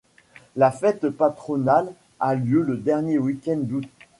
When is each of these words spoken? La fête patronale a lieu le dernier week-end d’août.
La 0.55 0.71
fête 0.71 1.09
patronale 1.11 1.93
a 2.19 2.33
lieu 2.33 2.63
le 2.63 2.75
dernier 2.75 3.19
week-end 3.19 3.59
d’août. 3.61 3.85